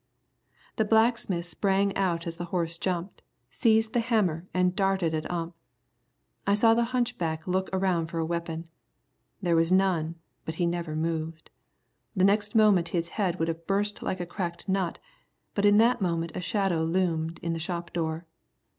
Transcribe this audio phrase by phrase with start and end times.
[0.77, 5.53] The blacksmith sprang out as the horse jumped, seized the hammer and darted at Ump.
[6.47, 8.67] I saw the hunchback look around for a weapon.
[9.43, 11.51] There was none, but he never moved.
[12.15, 14.97] The next moment his head would have burst like a cracked nut,
[15.53, 18.25] but in that moment a shadow loomed in the shop door.